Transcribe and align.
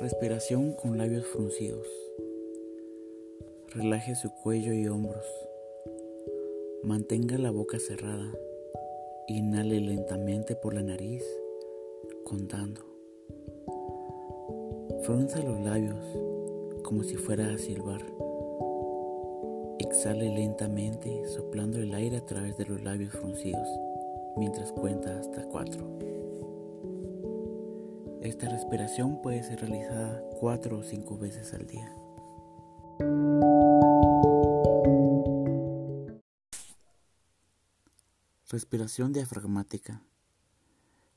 Respiración 0.00 0.74
con 0.74 0.96
labios 0.96 1.26
fruncidos. 1.26 1.88
Relaje 3.74 4.14
su 4.14 4.30
cuello 4.30 4.72
y 4.72 4.86
hombros. 4.86 5.24
Mantenga 6.84 7.36
la 7.36 7.50
boca 7.50 7.80
cerrada. 7.80 8.32
Inhale 9.26 9.80
lentamente 9.80 10.54
por 10.54 10.74
la 10.74 10.82
nariz, 10.82 11.24
contando. 12.22 12.80
Frunza 15.02 15.42
los 15.42 15.60
labios 15.64 15.98
como 16.84 17.02
si 17.02 17.16
fuera 17.16 17.52
a 17.52 17.58
silbar. 17.58 18.02
Exhale 19.80 20.28
lentamente, 20.28 21.26
soplando 21.26 21.80
el 21.80 21.92
aire 21.92 22.18
a 22.18 22.24
través 22.24 22.56
de 22.56 22.66
los 22.66 22.84
labios 22.84 23.14
fruncidos, 23.14 23.68
mientras 24.36 24.70
cuenta 24.70 25.18
hasta 25.18 25.42
cuatro. 25.48 25.98
Esta 28.28 28.46
respiración 28.46 29.22
puede 29.22 29.42
ser 29.42 29.60
realizada 29.60 30.22
cuatro 30.38 30.80
o 30.80 30.82
cinco 30.82 31.16
veces 31.16 31.54
al 31.54 31.66
día. 31.66 31.90
Respiración 38.50 39.14
diafragmática. 39.14 40.02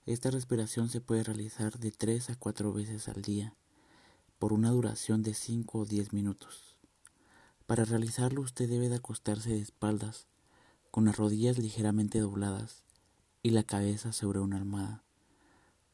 Esta 0.05 0.31
respiración 0.31 0.88
se 0.88 1.02
puede 1.02 1.25
realizar 1.25 1.79
de 1.79 1.91
3 1.91 2.29
a 2.29 2.35
4 2.38 2.71
veces 2.71 3.09
al 3.09 3.21
día 3.21 3.57
por 4.39 4.53
una 4.53 4.69
duración 4.69 5.21
de 5.21 5.33
5 5.33 5.80
o 5.80 5.85
10 5.85 6.13
minutos. 6.13 6.80
Para 7.66 7.83
realizarlo 7.83 8.39
usted 8.39 8.69
debe 8.69 8.88
de 8.88 8.95
acostarse 8.95 9.49
de 9.49 9.59
espaldas, 9.59 10.27
con 10.91 11.03
las 11.03 11.17
rodillas 11.17 11.57
ligeramente 11.57 12.19
dobladas 12.19 12.85
y 13.43 13.49
la 13.49 13.63
cabeza 13.63 14.13
sobre 14.13 14.39
una 14.39 14.55
almohada. 14.55 15.03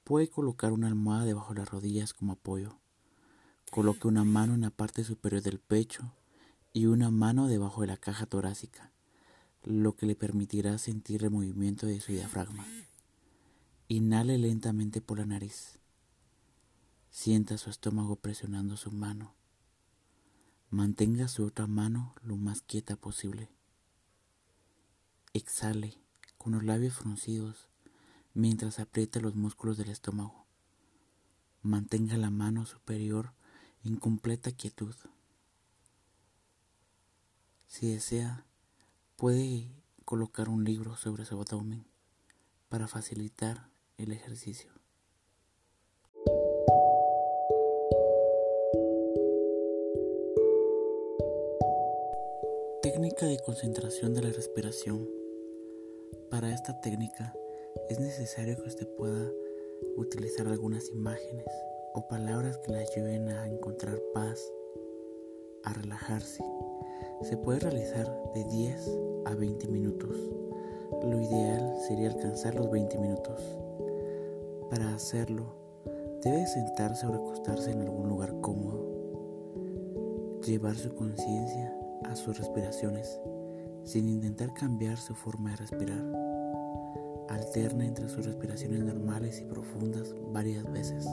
Puede 0.07 0.30
colocar 0.30 0.72
una 0.72 0.88
almohada 0.88 1.25
debajo 1.25 1.53
de 1.53 1.59
las 1.59 1.69
rodillas 1.69 2.13
como 2.13 2.31
apoyo. 2.31 2.80
Coloque 3.72 4.08
una 4.08 4.23
mano 4.23 4.53
en 4.53 4.61
la 4.61 4.69
parte 4.69 5.03
superior 5.03 5.41
del 5.41 5.59
pecho 5.59 6.14
y 6.72 6.86
una 6.86 7.11
mano 7.11 7.47
debajo 7.47 7.81
de 7.81 7.88
la 7.88 7.97
caja 7.97 8.25
torácica, 8.25 8.94
lo 9.66 9.97
que 9.97 10.05
le 10.05 10.16
permitirá 10.16 10.77
sentir 10.77 11.25
el 11.25 11.31
movimiento 11.31 11.88
de 11.88 11.99
su 11.99 12.14
diafragma. 12.14 12.66
Inhale 13.89 14.38
lentamente 14.38 15.02
por 15.02 15.17
la 15.17 15.25
nariz. 15.25 15.77
Sienta 17.11 17.58
su 17.58 17.69
estómago 17.69 18.16
presionando 18.16 18.77
su 18.77 18.94
mano. 18.94 19.33
Mantenga 20.69 21.27
su 21.27 21.44
otra 21.44 21.67
mano 21.67 22.16
lo 22.23 22.38
más 22.38 22.61
quieta 22.61 22.95
posible. 22.95 23.49
Exhale 25.33 25.97
con 26.38 26.53
los 26.53 26.64
labios 26.64 26.94
fruncidos 26.94 27.67
mientras 28.38 28.80
aprieta 28.80 29.19
los 29.19 29.35
músculos 29.35 29.77
del 29.77 29.89
estómago. 29.89 30.45
Mantenga 31.63 32.17
la 32.17 32.30
mano 32.30 32.67
superior 32.67 33.33
en 33.83 33.95
completa 33.95 34.52
quietud. 34.52 34.93
Si 37.65 37.91
desea, 37.91 38.45
puede 39.15 39.71
colocar 40.05 40.49
un 40.49 40.63
libro 40.63 40.95
sobre 40.95 41.25
su 41.25 41.35
abdomen 41.35 41.88
para 42.69 42.88
facilitar 42.88 43.69
el 43.97 44.11
ejercicio. 44.11 44.71
Técnica 52.83 53.25
de 53.25 53.39
concentración 53.43 54.13
de 54.13 54.21
la 54.21 54.30
respiración. 54.30 55.09
Para 56.30 56.53
esta 56.53 56.80
técnica, 56.81 57.33
es 57.89 58.00
necesario 58.00 58.56
que 58.56 58.67
usted 58.67 58.88
pueda 58.95 59.31
utilizar 59.95 60.47
algunas 60.47 60.89
imágenes 60.89 61.45
o 61.94 62.08
palabras 62.08 62.58
que 62.59 62.72
le 62.72 62.80
ayuden 62.80 63.30
a 63.30 63.47
encontrar 63.47 64.00
paz, 64.14 64.42
a 65.64 65.73
relajarse. 65.73 66.43
Se 67.21 67.38
puede 67.38 67.60
realizar 67.60 68.05
de 68.33 68.43
10 68.43 68.89
a 69.26 69.36
20 69.36 69.67
minutos. 69.67 70.17
Lo 71.04 71.21
ideal 71.21 71.76
sería 71.88 72.10
alcanzar 72.10 72.55
los 72.55 72.70
20 72.70 72.98
minutos. 72.99 73.42
Para 74.70 74.94
hacerlo, 74.94 75.45
debe 76.23 76.45
sentarse 76.48 77.05
o 77.08 77.11
recostarse 77.11 77.71
en 77.71 77.82
algún 77.82 78.09
lugar 78.09 78.39
cómodo. 78.42 78.86
Llevar 80.45 80.76
su 80.76 80.94
conciencia 80.95 81.76
a 82.04 82.15
sus 82.15 82.38
respiraciones 82.38 83.20
sin 83.83 84.09
intentar 84.09 84.54
cambiar 84.54 84.98
su 84.98 85.15
forma 85.15 85.52
de 85.52 85.55
respirar 85.58 86.27
Alterna 87.30 87.86
entre 87.86 88.08
sus 88.08 88.26
respiraciones 88.26 88.83
normales 88.83 89.42
y 89.42 89.45
profundas 89.45 90.15
varias 90.32 90.70
veces. 90.71 91.05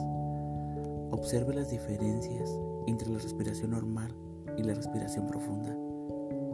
Observe 1.11 1.53
las 1.53 1.69
diferencias 1.69 2.49
entre 2.87 3.09
la 3.09 3.19
respiración 3.19 3.71
normal 3.71 4.11
y 4.57 4.63
la 4.63 4.73
respiración 4.73 5.27
profunda. 5.27 5.75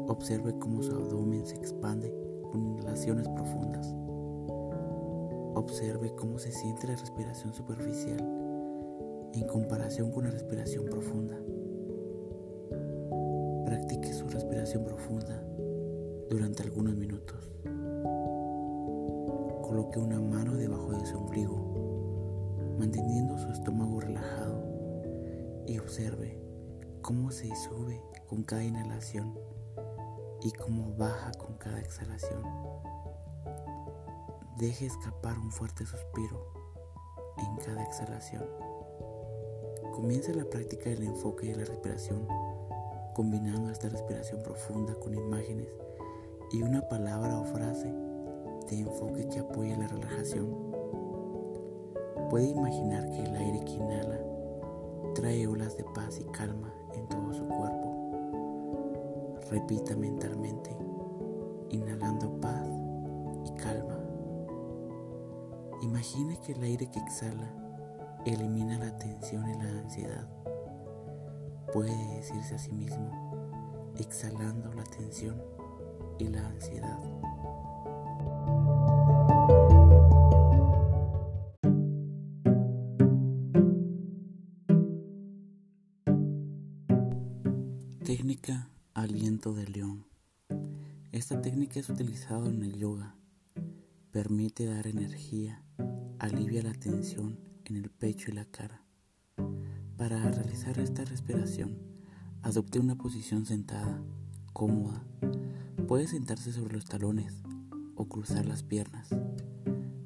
Observe 0.08 0.58
cómo 0.60 0.82
su 0.82 0.92
abdomen 0.92 1.46
se 1.46 1.56
expande 1.56 2.14
con 2.52 2.66
inhalaciones 2.66 3.28
profundas. 3.30 3.96
Observe 5.56 6.14
cómo 6.16 6.40
se 6.40 6.52
siente 6.52 6.88
la 6.88 6.96
respiración 6.96 7.54
superficial 7.54 8.20
en 9.34 9.48
comparación 9.48 10.12
con 10.12 10.26
la 10.26 10.32
respiración 10.32 10.86
profunda. 10.86 11.38
Practique 13.66 14.12
su 14.14 14.28
respiración 14.28 14.84
profunda 14.84 15.44
durante 16.30 16.64
algunos 16.64 16.96
minutos. 16.96 17.52
Coloque 19.72 20.00
una 20.00 20.20
mano 20.20 20.58
debajo 20.58 20.92
de 20.92 21.06
su 21.06 21.18
ombligo, 21.18 22.76
manteniendo 22.78 23.38
su 23.38 23.48
estómago 23.54 24.02
relajado 24.02 24.66
y 25.66 25.80
observe 25.80 26.38
cómo 27.02 27.32
se 27.32 27.48
sube 27.56 28.04
con 28.28 28.44
cada 28.44 28.66
inhalación 28.66 29.34
y 30.42 30.52
cómo 30.52 30.94
baja 30.98 31.32
con 31.38 31.56
cada 31.56 31.80
exhalación. 31.80 32.44
Deje 34.58 34.88
escapar 34.88 35.40
un 35.40 35.54
fuerte 35.54 35.86
suspiro 35.86 36.52
en 37.38 37.56
cada 37.66 37.82
exhalación. 37.82 38.44
Comience 39.94 40.36
la 40.36 40.44
práctica 40.50 40.90
del 40.90 41.04
enfoque 41.04 41.48
de 41.48 41.56
la 41.56 41.64
respiración, 41.64 42.28
combinando 43.14 43.72
esta 43.72 43.88
respiración 43.88 44.44
profunda 44.44 44.96
con 44.96 45.16
imágenes 45.16 45.70
y 46.52 46.62
una 46.62 46.82
palabra 46.90 47.40
o 47.40 47.46
frase 47.46 48.11
de 48.72 48.80
enfoque 48.80 49.28
que 49.28 49.40
apoya 49.40 49.78
la 49.78 49.88
relajación. 49.88 50.48
Puede 52.30 52.48
imaginar 52.48 53.10
que 53.12 53.24
el 53.24 53.36
aire 53.36 53.66
que 53.66 53.74
inhala 53.74 54.20
trae 55.14 55.46
olas 55.46 55.76
de 55.76 55.84
paz 55.94 56.18
y 56.20 56.24
calma 56.32 56.74
en 56.96 57.08
todo 57.10 57.34
su 57.34 57.46
cuerpo. 57.46 59.40
Repita 59.52 59.96
mentalmente, 59.98 60.76
inhalando 61.70 62.40
paz 62.40 62.70
y 63.46 63.52
calma. 63.62 64.00
Imagine 65.82 66.40
que 66.40 66.54
el 66.54 66.64
aire 66.64 66.90
que 66.90 67.00
exhala 67.00 67.54
elimina 68.26 68.78
la 68.80 68.98
tensión 68.98 69.50
y 69.50 69.54
la 69.56 69.70
ansiedad. 69.82 70.30
Puede 71.74 72.16
decirse 72.16 72.56
a 72.56 72.60
sí 72.60 72.72
mismo, 72.72 73.92
exhalando 73.98 74.72
la 74.74 74.84
tensión 74.84 75.42
y 76.20 76.28
la 76.28 76.48
ansiedad. 76.48 77.31
Técnica 88.42 88.70
aliento 88.96 89.54
de 89.54 89.68
león. 89.68 90.06
Esta 91.12 91.42
técnica 91.42 91.80
es 91.80 91.90
utilizada 91.92 92.50
en 92.50 92.64
el 92.64 92.76
yoga. 92.76 93.16
Permite 94.12 94.66
dar 94.66 94.88
energía, 94.88 95.64
alivia 96.18 96.64
la 96.64 96.74
tensión 96.74 97.38
en 97.66 97.76
el 97.76 97.92
pecho 97.92 98.32
y 98.32 98.34
la 98.34 98.46
cara. 98.46 98.84
Para 99.96 100.32
realizar 100.32 100.80
esta 100.80 101.06
respiración, 101.06 101.78
adopte 102.42 102.80
una 102.80 102.96
posición 102.96 103.46
sentada, 103.46 104.02
cómoda. 104.54 105.06
Puede 105.88 106.08
sentarse 106.08 106.52
sobre 106.52 106.74
los 106.74 106.86
talones 106.86 107.44
o 107.96 108.08
cruzar 108.10 108.48
las 108.48 108.64
piernas. 108.64 109.10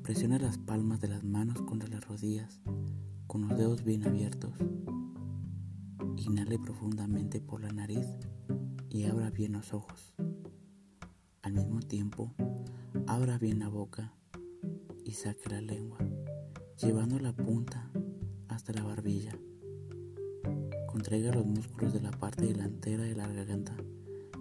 Presione 0.04 0.40
las 0.40 0.58
palmas 0.58 1.00
de 1.00 1.08
las 1.08 1.24
manos 1.24 1.62
contra 1.62 1.88
las 1.88 2.06
rodillas 2.06 2.60
con 3.28 3.48
los 3.48 3.58
dedos 3.58 3.86
bien 3.86 4.06
abiertos. 4.06 4.52
Inhale 6.28 6.58
profundamente 6.58 7.40
por 7.40 7.62
la 7.62 7.72
nariz 7.72 8.08
y 8.90 9.04
abra 9.04 9.30
bien 9.30 9.54
los 9.54 9.76
ojos. 9.76 10.16
Al 11.44 11.54
mismo 11.54 11.82
tiempo, 11.82 12.34
abra 13.06 13.38
bien 13.38 13.60
la 13.60 13.68
boca 13.68 14.12
y 15.04 15.12
saque 15.12 15.48
la 15.52 15.62
lengua, 15.62 16.00
llevando 16.82 17.20
la 17.20 17.32
punta 17.32 17.92
hasta 18.48 18.74
la 18.74 18.82
barbilla. 18.82 19.38
Contraiga 20.88 21.32
los 21.32 21.46
músculos 21.46 21.94
de 21.94 22.02
la 22.02 22.10
parte 22.10 22.48
delantera 22.48 23.04
de 23.04 23.14
la 23.14 23.28
garganta 23.28 23.78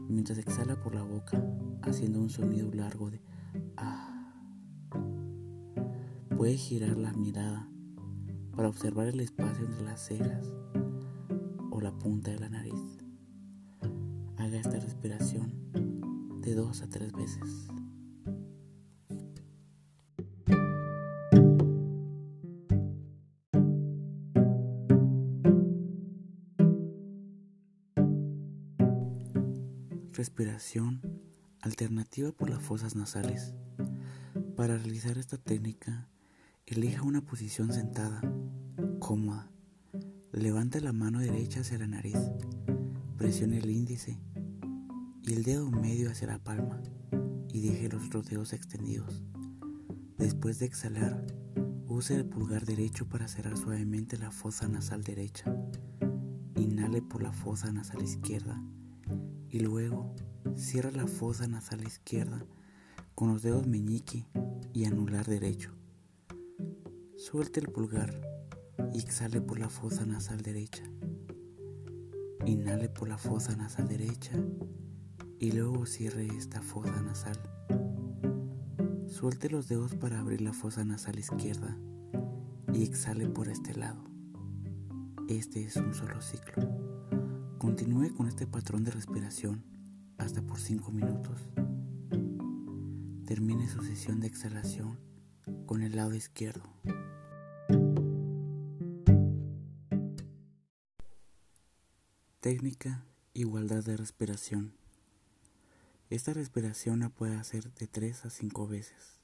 mientras 0.09 0.39
exhala 0.39 0.81
por 0.81 0.95
la 0.95 1.03
boca, 1.03 1.45
haciendo 1.83 2.19
un 2.19 2.31
sonido 2.31 2.73
largo 2.73 3.11
de 3.11 3.21
ah. 3.77 4.33
Puede 6.35 6.57
girar 6.57 6.97
la 6.97 7.13
mirada 7.13 7.69
para 8.57 8.69
observar 8.69 9.09
el 9.09 9.21
espacio 9.21 9.67
entre 9.67 9.85
las 9.85 10.07
cejas 10.07 10.51
o 11.75 11.81
la 11.81 11.91
punta 11.91 12.31
de 12.31 12.39
la 12.39 12.49
nariz. 12.49 12.81
Haga 14.37 14.59
esta 14.59 14.79
respiración 14.79 16.41
de 16.41 16.55
dos 16.55 16.83
a 16.83 16.89
tres 16.89 17.13
veces. 17.13 17.67
Respiración 30.13 31.01
alternativa 31.61 32.31
por 32.31 32.51
las 32.51 32.63
fosas 32.63 32.95
nasales. 32.95 33.53
Para 34.55 34.77
realizar 34.77 35.19
esta 35.19 35.39
técnica, 35.39 36.09
elija 36.67 37.03
una 37.03 37.23
posición 37.23 37.73
sentada, 37.73 38.21
cómoda. 39.01 39.54
Levante 40.35 40.81
la 40.81 40.93
mano 40.93 41.21
derecha 41.21 41.61
hacia 41.61 41.79
la 41.79 41.87
nariz, 41.87 42.19
presione 43.17 43.59
el 43.59 43.71
índice 43.71 44.19
y 45.23 45.33
el 45.33 45.45
dedo 45.45 45.71
medio 45.71 46.11
hacia 46.11 46.27
la 46.27 46.43
palma 46.43 46.83
y 47.53 47.61
deje 47.61 47.89
los 47.89 48.11
dos 48.11 48.27
dedos 48.27 48.53
extendidos. 48.53 49.23
Después 50.19 50.59
de 50.59 50.67
exhalar, 50.67 51.25
use 51.87 52.17
el 52.17 52.25
pulgar 52.25 52.67
derecho 52.67 53.09
para 53.09 53.29
cerrar 53.29 53.57
suavemente 53.57 54.19
la 54.19 54.33
fosa 54.33 54.67
nasal 54.67 55.05
derecha. 55.05 55.55
Inhale 56.57 57.01
por 57.01 57.23
la 57.23 57.33
fosa 57.33 57.73
nasal 57.73 58.03
izquierda 58.03 58.61
y 59.49 59.61
luego 59.61 60.17
cierra 60.57 60.91
la 60.91 61.07
fosa 61.07 61.47
nasal 61.47 61.87
izquierda 61.87 62.45
con 63.15 63.29
los 63.29 63.43
dedos 63.43 63.69
meñique 63.69 64.27
y 64.73 64.85
anular 64.87 65.27
derecho. 65.27 65.71
Suelte 67.17 67.61
el 67.61 67.69
pulgar 67.69 68.34
y 68.93 68.99
exhale 68.99 69.41
por 69.41 69.59
la 69.59 69.69
fosa 69.69 70.07
nasal 70.07 70.41
derecha. 70.43 70.85
Inhale 72.47 72.89
por 72.89 73.09
la 73.09 73.19
fosa 73.19 73.57
nasal 73.57 73.89
derecha 73.89 74.33
y 75.39 75.53
luego 75.53 75.87
cierre 75.87 76.27
esta 76.27 76.63
fosa 76.63 77.03
nasal. 77.03 77.39
Suelte 79.07 79.49
los 79.49 79.69
dedos 79.69 79.95
para 79.95 80.21
abrir 80.21 80.41
la 80.41 80.53
fosa 80.53 80.85
nasal 80.85 81.19
izquierda 81.19 81.79
y 82.73 82.83
exhale 82.83 83.29
por 83.29 83.49
este 83.49 83.75
lado. 83.75 84.05
Este 85.29 85.65
es 85.65 85.77
un 85.77 85.95
solo 85.95 86.21
ciclo. 86.21 86.69
Continúe 87.59 88.13
con 88.15 88.27
este 88.27 88.47
patrón 88.47 88.85
de 88.85 88.91
respiración 88.91 89.65
hasta 90.19 90.43
por 90.43 90.59
5 90.59 90.93
minutos. 90.93 91.49
Termine 93.25 93.69
su 93.69 93.83
sesión 93.83 94.21
de 94.21 94.27
exhalación 94.27 94.99
con 95.67 95.83
el 95.83 95.97
lado 95.97 96.15
izquierdo. 96.15 96.74
Técnica 102.45 103.03
Igualdad 103.33 103.83
de 103.85 103.97
respiración. 103.97 104.75
Esta 106.11 106.35
respiración 106.35 107.01
la 107.01 107.09
puede 107.09 107.37
hacer 107.37 107.73
de 107.73 107.87
3 107.87 108.27
a 108.27 108.29
5 108.29 108.67
veces. 108.67 109.19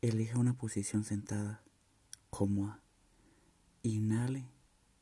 Elija 0.00 0.38
una 0.38 0.56
posición 0.56 1.04
sentada, 1.04 1.62
cómoda. 2.30 2.80
Inhale 3.82 4.48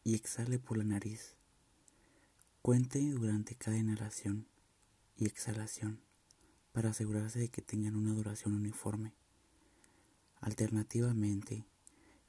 y 0.03 0.17
exhale 0.17 0.59
por 0.59 0.77
la 0.77 0.83
nariz. 0.83 1.37
Cuente 2.61 3.09
durante 3.09 3.55
cada 3.55 3.79
inhalación 3.79 4.49
y 5.17 5.27
exhalación 5.27 6.01
para 6.73 6.91
asegurarse 6.91 7.39
de 7.39 7.51
que 7.51 7.63
tengan 7.63 7.95
una 7.95 8.15
duración 8.15 8.53
uniforme. 8.53 9.15
Alternativamente, 10.41 11.69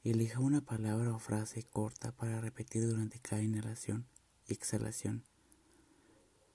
elija 0.03 0.39
una 0.39 0.62
palabra 0.62 1.15
o 1.15 1.18
frase 1.18 1.63
corta 1.63 2.12
para 2.12 2.39
repetir 2.41 2.86
durante 2.88 3.19
cada 3.19 3.41
inhalación 3.41 4.06
exhalación. 4.47 5.24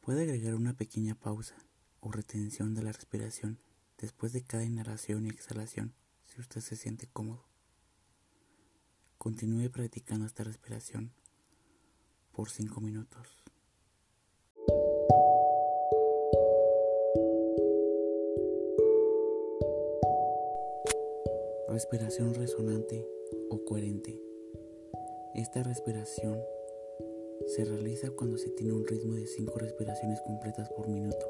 Puede 0.00 0.22
agregar 0.22 0.54
una 0.54 0.76
pequeña 0.76 1.14
pausa 1.14 1.56
o 2.00 2.10
retención 2.10 2.74
de 2.74 2.82
la 2.82 2.92
respiración 2.92 3.58
después 3.98 4.32
de 4.32 4.42
cada 4.42 4.64
inhalación 4.64 5.26
y 5.26 5.30
exhalación 5.30 5.94
si 6.24 6.40
usted 6.40 6.60
se 6.60 6.76
siente 6.76 7.06
cómodo. 7.06 7.44
Continúe 9.18 9.70
practicando 9.70 10.26
esta 10.26 10.44
respiración 10.44 11.12
por 12.32 12.48
5 12.48 12.80
minutos. 12.80 13.28
Respiración 21.68 22.34
resonante 22.34 23.06
o 23.50 23.64
coherente. 23.64 24.20
Esta 25.34 25.62
respiración 25.62 26.40
se 27.50 27.64
realiza 27.64 28.10
cuando 28.12 28.38
se 28.38 28.50
tiene 28.50 28.72
un 28.72 28.86
ritmo 28.86 29.16
de 29.16 29.26
5 29.26 29.58
respiraciones 29.58 30.20
completas 30.20 30.70
por 30.70 30.86
minuto. 30.86 31.26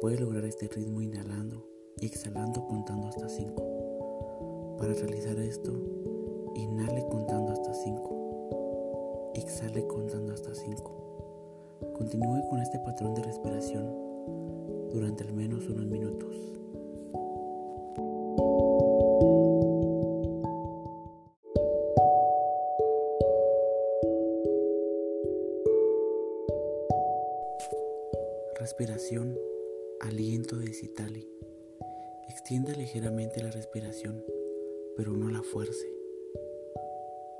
Puede 0.00 0.18
lograr 0.18 0.46
este 0.46 0.66
ritmo 0.66 1.02
inhalando 1.02 1.68
y 2.00 2.06
exhalando 2.06 2.66
contando 2.66 3.08
hasta 3.08 3.28
5. 3.28 4.76
Para 4.78 4.94
realizar 4.94 5.38
esto, 5.40 5.72
inhale 6.54 7.04
contando 7.10 7.52
hasta 7.52 7.74
5. 7.74 9.32
Exhale 9.34 9.86
contando 9.86 10.32
hasta 10.32 10.54
5. 10.54 11.92
Continúe 11.98 12.48
con 12.48 12.60
este 12.60 12.78
patrón 12.78 13.14
de 13.14 13.24
respiración 13.24 13.84
durante 14.90 15.24
al 15.24 15.34
menos 15.34 15.68
unos 15.68 15.84
minutos. 15.84 16.34
Respiración, 28.64 29.38
aliento 30.00 30.56
de 30.56 30.72
Citali. 30.72 31.28
Extienda 32.30 32.72
ligeramente 32.72 33.42
la 33.42 33.50
respiración, 33.50 34.24
pero 34.96 35.12
no 35.12 35.28
la 35.28 35.42
fuerce. 35.42 35.86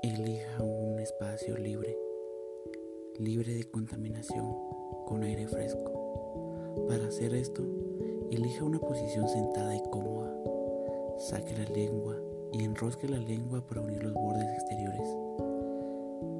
Elija 0.03 0.61
un 0.61 0.99
espacio 0.99 1.57
libre, 1.57 1.97
libre 3.17 3.55
de 3.55 3.63
contaminación, 3.63 4.55
con 5.07 5.23
aire 5.23 5.47
fresco. 5.47 6.85
Para 6.87 7.07
hacer 7.07 7.33
esto, 7.33 7.63
elija 8.29 8.63
una 8.63 8.79
posición 8.79 9.27
sentada 9.27 9.75
y 9.75 9.81
cómoda. 9.89 10.31
Saque 11.17 11.57
la 11.57 11.67
lengua 11.69 12.21
y 12.51 12.63
enrosque 12.63 13.07
la 13.07 13.17
lengua 13.17 13.65
para 13.65 13.81
unir 13.81 14.03
los 14.03 14.13
bordes 14.13 14.47
exteriores. 14.53 15.09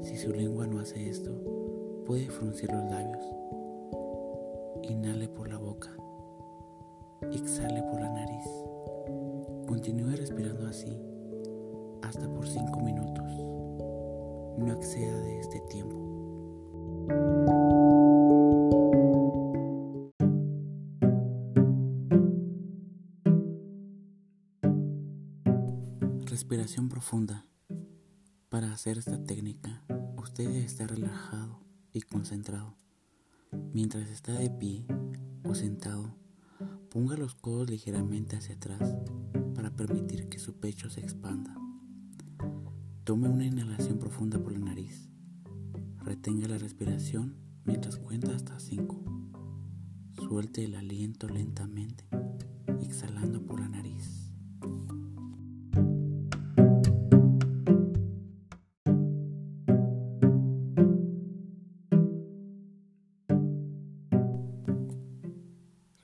Si 0.03 0.15
su 0.15 0.31
lengua 0.31 0.67
no 0.67 0.79
hace 0.79 1.09
esto, 1.09 1.31
puede 2.05 2.29
fruncir 2.29 2.71
los 2.71 2.83
labios 2.83 3.25
Inhale 4.89 5.27
por 5.27 5.47
la 5.49 5.57
boca. 5.57 5.89
Exhale 7.31 7.81
por 7.83 7.99
la 7.99 8.09
nariz. 8.09 8.45
Continúe 9.67 10.15
respirando 10.15 10.67
así 10.67 10.95
hasta 12.03 12.31
por 12.31 12.47
5 12.47 12.79
minutos. 12.81 13.25
No 14.59 14.73
exceda 14.73 15.19
de 15.21 15.39
este 15.39 15.59
tiempo. 15.69 15.95
Respiración 26.25 26.89
profunda. 26.89 27.47
Para 28.49 28.71
hacer 28.71 28.99
esta 28.99 29.23
técnica, 29.23 29.83
usted 30.17 30.43
debe 30.43 30.63
estar 30.63 30.89
relajado 30.91 31.59
y 31.91 32.01
concentrado. 32.01 32.84
Mientras 33.75 34.09
está 34.09 34.31
de 34.31 34.49
pie 34.49 34.85
o 35.43 35.53
sentado, 35.53 36.15
ponga 36.89 37.17
los 37.17 37.35
codos 37.35 37.69
ligeramente 37.69 38.37
hacia 38.37 38.55
atrás 38.55 38.95
para 39.53 39.75
permitir 39.75 40.29
que 40.29 40.39
su 40.39 40.61
pecho 40.61 40.89
se 40.89 41.01
expanda. 41.01 41.53
Tome 43.03 43.27
una 43.27 43.45
inhalación 43.45 43.99
profunda 43.99 44.41
por 44.41 44.53
la 44.53 44.59
nariz. 44.59 45.09
Retenga 46.05 46.47
la 46.47 46.57
respiración 46.57 47.35
mientras 47.65 47.97
cuenta 47.97 48.33
hasta 48.33 48.61
5. 48.61 49.03
Suelte 50.25 50.63
el 50.63 50.75
aliento 50.75 51.27
lentamente, 51.27 52.05
exhalando 52.79 53.45
por 53.45 53.59
la 53.59 53.67
nariz. 53.67 54.24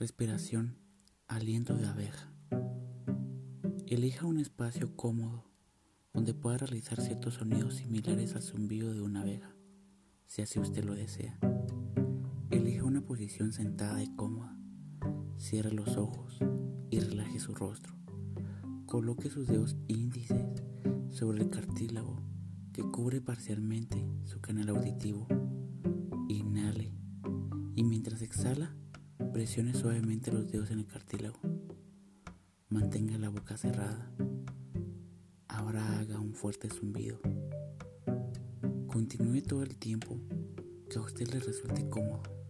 Respiración, 0.02 0.80
aliento 1.28 1.76
de 1.76 1.86
abeja. 1.86 2.34
Elija 3.86 4.26
un 4.26 4.40
espacio 4.40 4.96
cómodo 4.96 5.46
donde 6.12 6.34
pueda 6.34 6.58
realizar 6.58 7.00
ciertos 7.00 7.36
sonidos 7.36 7.76
similares 7.76 8.36
al 8.36 8.42
zumbido 8.42 8.96
de 8.96 9.02
una 9.04 9.22
abeja, 9.22 9.56
si 10.26 10.42
así 10.42 10.60
usted 10.60 10.86
lo 10.86 10.96
desea. 10.96 11.38
Elija 12.50 12.84
una 12.84 13.06
posición 13.06 13.54
sentada 13.54 14.02
y 14.02 14.08
cómoda. 14.16 14.58
Cierre 15.38 15.72
los 15.72 15.96
ojos 15.98 16.40
y 16.90 17.00
relaje 17.00 17.40
su 17.40 17.54
rostro. 17.54 17.94
Coloque 18.88 19.30
sus 19.30 19.48
dedos 19.48 19.76
índices 19.88 20.64
sobre 21.12 21.44
el 21.44 21.52
cartílago 21.52 22.24
que 22.74 22.82
cubre 22.82 23.22
parcialmente 23.22 24.04
su 24.24 24.42
canal 24.42 24.70
auditivo. 24.70 25.28
Inhale 26.28 26.92
y 27.76 27.84
mientras 27.84 28.24
exhala, 28.24 28.76
presione 29.34 29.74
suavemente 29.74 30.32
los 30.32 30.52
dedos 30.52 30.72
en 30.72 30.80
el 30.80 30.88
cartílago. 30.88 31.40
Mantenga 32.70 33.18
la 33.18 33.30
boca 33.30 33.58
cerrada. 33.58 34.12
Ahora 35.48 36.00
haga 36.00 36.20
un 36.20 36.34
fuerte 36.34 36.70
zumbido. 36.70 37.20
Continúe 38.88 39.42
todo 39.42 39.64
el 39.64 39.78
tiempo 39.78 40.20
que 40.90 40.98
a 40.98 41.02
usted 41.02 41.28
le 41.28 41.40
resulte 41.40 41.88
cómodo. 41.90 42.41